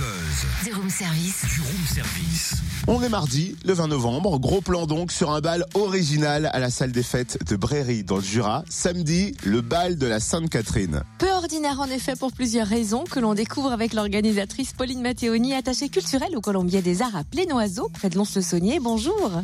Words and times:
buzz. 0.00 0.64
Du 0.64 0.72
room 0.72 0.88
service. 0.88 1.44
Du 1.54 1.60
room 1.60 1.86
service. 1.86 2.54
On 2.86 3.02
est 3.02 3.10
mardi, 3.10 3.54
le 3.66 3.74
20 3.74 3.88
novembre. 3.88 4.38
Gros 4.38 4.62
plan 4.62 4.86
donc 4.86 5.12
sur 5.12 5.30
un 5.30 5.42
bal 5.42 5.66
original 5.74 6.48
à 6.54 6.58
la 6.58 6.70
salle 6.70 6.90
des 6.90 7.02
fêtes 7.02 7.38
de 7.46 7.54
Bréry 7.54 8.02
dans 8.02 8.16
le 8.16 8.22
Jura. 8.22 8.64
Samedi, 8.70 9.36
le 9.44 9.60
bal 9.60 9.98
de 9.98 10.06
la 10.06 10.18
Sainte-Catherine. 10.18 11.02
Peu 11.18 11.30
ordinaire 11.30 11.80
en 11.80 11.86
effet 11.86 12.16
pour 12.16 12.32
plusieurs 12.32 12.66
raisons 12.66 13.04
que 13.04 13.20
l'on 13.20 13.34
découvre 13.34 13.72
avec 13.72 13.92
l'organisatrice 13.92 14.72
Pauline 14.72 15.02
Matteoni, 15.02 15.54
attachée 15.54 15.90
culturelle 15.90 16.34
au 16.34 16.40
Colombier 16.40 16.80
des 16.80 17.02
Arts 17.02 17.16
à 17.16 17.24
Plénoiseau, 17.24 17.90
près 17.92 18.08
de 18.08 18.16
Lons-le-Saunier. 18.16 18.80
Bonjour. 18.80 19.42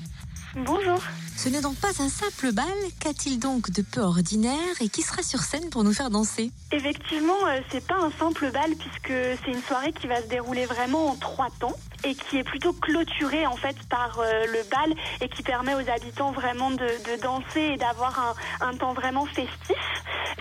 Bonjour. 0.64 1.00
Ce 1.36 1.50
n'est 1.50 1.61
donc 1.61 1.77
pas 1.77 1.91
un 2.00 2.09
simple 2.09 2.50
bal. 2.50 2.64
Qu'a-t-il 2.98 3.38
donc 3.38 3.70
de 3.70 3.82
peu 3.82 4.00
ordinaire 4.00 4.57
et 4.80 4.88
qui 4.88 5.02
sera 5.02 5.23
sur 5.23 5.41
scène 5.41 5.68
pour 5.68 5.84
nous 5.84 5.93
faire 5.93 6.09
danser? 6.09 6.50
Effectivement, 6.73 7.46
euh, 7.46 7.61
c'est 7.70 7.86
pas 7.86 7.98
un 8.02 8.11
simple 8.18 8.50
bal 8.50 8.70
puisque 8.75 9.12
c'est 9.45 9.52
une 9.52 9.61
soirée 9.61 9.93
qui 9.93 10.07
va 10.07 10.23
se 10.23 10.29
dérouler 10.29 10.46
vraiment 10.67 11.09
en 11.09 11.17
trois 11.17 11.49
temps 11.59 11.75
et 12.05 12.15
qui 12.15 12.39
est 12.39 12.45
plutôt 12.45 12.73
clôturée 12.73 13.46
en 13.46 13.57
fait 13.57 13.77
par 13.89 14.18
euh, 14.18 14.46
le 14.46 14.63
bal 14.71 14.95
et 15.21 15.29
qui 15.29 15.43
permet 15.43 15.75
aux 15.75 15.91
habitants 15.91 16.31
vraiment 16.32 16.71
de, 16.71 17.21
danser 17.21 17.73
et 17.75 17.77
d'avoir 17.77 18.37
un 18.61 18.77
temps 18.77 18.93
vraiment 18.93 19.27
festif. 19.27 19.77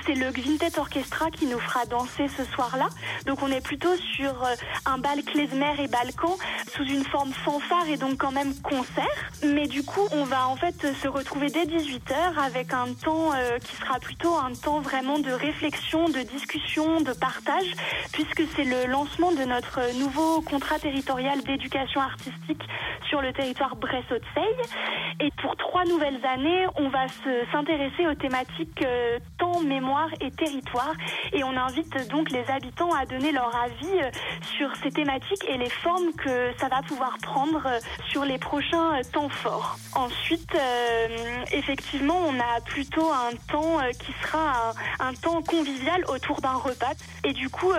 C'est 0.06 0.14
le 0.16 0.32
Gvintet 0.32 0.78
Orchestra 0.78 1.32
qui 1.32 1.48
nous 1.48 1.60
fera 1.60 1.86
danser 1.86 2.28
ce 2.28 2.44
soir-là. 2.44 2.88
Donc 3.26 3.42
on 3.42 3.48
est 3.52 3.62
plutôt 3.64 3.96
sur 3.96 4.44
euh, 4.44 4.54
un 4.86 4.98
bal 5.00 5.24
klezmer 5.24 5.74
et 5.80 5.88
balkan 5.88 6.36
sous 6.76 6.84
une 6.84 7.04
forme 7.06 7.32
fanfare 7.34 7.88
et 7.90 7.98
donc 7.98 8.18
quand 8.18 8.32
même 8.32 8.54
concert. 8.62 9.06
Mais 9.44 9.68
du 9.68 9.84
coup, 9.84 10.08
on 10.12 10.24
va 10.24 10.48
en 10.48 10.56
fait 10.58 10.94
se 10.94 11.08
retrouver 11.08 11.48
dès 11.50 11.66
18h 11.66 12.38
avec 12.46 12.72
un 12.74 12.94
temps 12.94 13.34
euh, 13.34 13.58
qui 13.58 13.76
sera 13.78 14.00
plutôt 14.00 14.36
un 14.36 14.54
temps 14.54 14.80
vraiment 14.80 15.18
de 15.18 15.32
réflexion, 15.32 16.06
de 16.10 16.20
discussion, 16.22 17.02
de 17.02 17.14
partage, 17.14 17.72
puisque 18.14 18.44
c'est 18.56 18.64
le 18.66 18.86
lancement 18.86 19.32
de 19.32 19.44
notre 19.44 19.80
nouveau 20.00 20.42
contrat 20.42 20.78
territorial 20.78 21.42
d'éducation 21.42 22.02
artistique 22.02 22.62
sur 23.10 23.22
le 23.22 23.34
territoire 23.34 23.76
Bresse-Haute-Seille. 23.76 24.70
Et 25.20 25.32
pour 25.42 25.56
trois 25.58 25.86
nouvelles 25.86 26.24
années, 26.26 26.66
on 26.76 26.90
va 26.90 27.08
se- 27.08 27.46
s'intéresser 27.52 28.08
aux 28.08 28.16
thématiques 28.16 28.84
mémoire 29.62 30.10
et 30.22 30.32
territoire. 30.32 30.94
Et 31.34 31.44
on 31.44 31.56
invite 31.56 32.10
donc 32.10 32.32
les 32.32 32.44
habitants 32.50 32.94
à 32.94 33.06
donner 33.06 33.32
leur 33.32 33.56
avis 33.56 34.00
euh, 34.02 34.10
sur 34.58 34.70
ces 34.82 34.92
thématiques 34.92 35.46
et 35.48 35.58
les 35.58 35.70
formes 35.70 36.12
que 36.14 36.52
ça 36.60 36.68
va 36.68 36.82
pouvoir 36.82 37.18
prendre 37.22 37.62
euh, 37.66 37.80
sur 38.10 38.26
les 38.26 38.38
prochains 38.38 39.00
euh, 39.00 39.04
temps 39.12 39.30
forts. 39.30 39.78
Ensuite, 39.94 40.58
effectivement, 41.52 42.20
on 42.28 42.40
a 42.40 42.62
plutôt 42.66 43.10
un 43.12 43.32
temps 43.52 43.80
qui 44.00 44.12
sera 44.22 44.74
un, 45.00 45.14
temps 45.14 45.42
convivial 45.42 46.04
autour 46.08 46.42
d'un 46.42 46.54
repas. 46.54 46.94
Et 47.24 47.34
du 47.34 47.50
coup, 47.50 47.72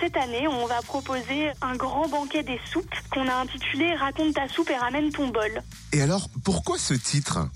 cette 0.00 0.16
année, 0.16 0.46
on 0.46 0.66
va 0.66 0.80
proposer 0.82 1.50
un 1.62 1.74
grand 1.74 2.08
banquet 2.08 2.42
des 2.42 2.60
soupes 2.70 2.94
qu'on 3.10 3.26
a 3.28 3.34
intitulé 3.34 3.94
Raconte 3.94 4.34
ta 4.34 4.48
soupe 4.48 4.70
et 4.70 4.76
ramène 4.76 5.10
ton 5.10 5.28
bol. 5.28 5.62
Et 5.92 6.02
alors, 6.02 6.28
pourquoi 6.44 6.78
ce 6.78 6.94
titre? 6.94 7.48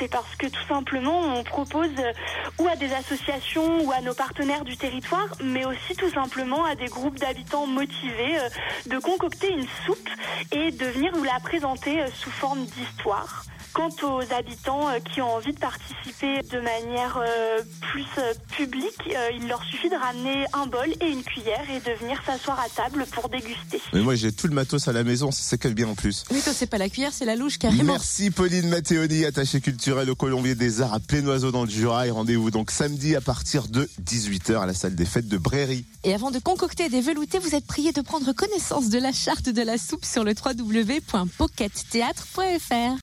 C'est 0.00 0.08
parce 0.08 0.34
que 0.36 0.46
tout 0.46 0.66
simplement, 0.66 1.20
on 1.20 1.44
propose 1.44 1.90
euh, 1.98 2.12
ou 2.58 2.66
à 2.68 2.74
des 2.74 2.90
associations 2.90 3.84
ou 3.84 3.92
à 3.92 4.00
nos 4.00 4.14
partenaires 4.14 4.64
du 4.64 4.74
territoire, 4.74 5.28
mais 5.44 5.66
aussi 5.66 5.94
tout 5.94 6.08
simplement 6.08 6.64
à 6.64 6.74
des 6.74 6.86
groupes 6.86 7.18
d'habitants 7.18 7.66
motivés 7.66 8.38
euh, 8.38 8.48
de 8.86 8.98
concocter 8.98 9.52
une 9.52 9.66
soupe 9.84 10.08
et 10.52 10.70
de 10.70 10.86
venir 10.86 11.14
nous 11.14 11.24
la 11.24 11.38
présenter 11.40 12.00
euh, 12.00 12.08
sous 12.14 12.30
forme 12.30 12.64
d'histoire. 12.64 13.44
Quant 13.72 13.90
aux 14.02 14.20
habitants 14.32 14.88
euh, 14.88 14.98
qui 14.98 15.20
ont 15.20 15.34
envie 15.34 15.52
de 15.52 15.58
participer 15.58 16.42
de 16.42 16.60
manière 16.60 17.18
euh, 17.18 17.62
plus 17.80 18.06
euh, 18.18 18.34
publique, 18.56 18.98
euh, 19.14 19.30
il 19.36 19.46
leur 19.48 19.62
suffit 19.64 19.88
de 19.88 19.94
ramener 19.94 20.44
un 20.52 20.66
bol 20.66 20.88
et 21.00 21.08
une 21.08 21.22
cuillère 21.22 21.64
et 21.70 21.78
de 21.78 21.96
venir 21.98 22.20
s'asseoir 22.26 22.58
à 22.58 22.68
table 22.68 23.06
pour 23.12 23.28
déguster. 23.28 23.80
Mais 23.92 24.00
moi 24.00 24.16
j'ai 24.16 24.32
tout 24.32 24.48
le 24.48 24.54
matos 24.54 24.88
à 24.88 24.92
la 24.92 25.04
maison, 25.04 25.30
c'est 25.30 25.58
que 25.58 25.68
bien 25.68 25.88
en 25.88 25.94
plus. 25.94 26.24
Oui, 26.30 26.40
toi, 26.42 26.52
c'est 26.52 26.66
pas 26.66 26.78
la 26.78 26.88
cuillère, 26.88 27.12
c'est 27.12 27.24
la 27.24 27.36
louche 27.36 27.58
carrément. 27.58 27.92
Merci 27.92 28.30
Pauline 28.30 28.68
Matteoni, 28.68 29.24
attachée 29.24 29.60
culturelle 29.60 30.10
au 30.10 30.14
Colombier 30.14 30.54
des 30.54 30.80
Arts 30.80 30.94
à 30.94 31.00
Plénoiseau 31.00 31.52
dans 31.52 31.64
le 31.64 31.70
Jura. 31.70 32.06
Et 32.06 32.10
rendez-vous 32.10 32.50
donc 32.50 32.70
samedi 32.70 33.16
à 33.16 33.20
partir 33.20 33.68
de 33.68 33.88
18h 34.02 34.60
à 34.60 34.66
la 34.66 34.74
salle 34.74 34.94
des 34.94 35.04
fêtes 35.04 35.28
de 35.28 35.38
Bréry. 35.38 35.84
Et 36.04 36.14
avant 36.14 36.30
de 36.30 36.38
concocter 36.38 36.88
des 36.88 37.00
veloutés, 37.00 37.38
vous 37.38 37.54
êtes 37.54 37.66
prié 37.66 37.92
de 37.92 38.00
prendre 38.00 38.32
connaissance 38.32 38.88
de 38.88 38.98
la 38.98 39.12
charte 39.12 39.48
de 39.48 39.62
la 39.62 39.78
soupe 39.78 40.04
sur 40.04 40.24
le 40.24 40.32
www.pockettheatre.fr. 40.32 42.98